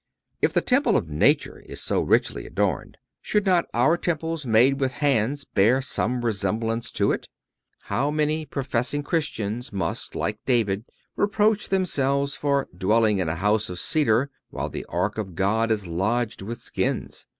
[0.41, 4.93] If the temple of nature is so richly adorned, should not our temples made with
[4.93, 7.29] hands bear some resemblance to it?
[7.81, 10.85] How many professing Christians must, like David,
[11.15, 15.85] reproach themselves for "dwelling in a house of cedar, while the ark of God is
[15.85, 17.27] lodged with skins."